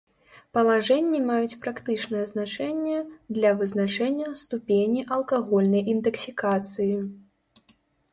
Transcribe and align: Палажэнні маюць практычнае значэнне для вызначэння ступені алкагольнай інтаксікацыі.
Палажэнні 0.57 1.17
маюць 1.25 1.57
практычнае 1.65 2.23
значэнне 2.31 2.95
для 3.37 3.51
вызначэння 3.59 4.31
ступені 4.45 5.05
алкагольнай 5.17 5.83
інтаксікацыі. 5.95 6.89